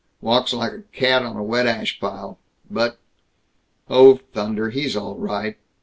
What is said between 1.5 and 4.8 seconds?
ash pile. But Oh thunder,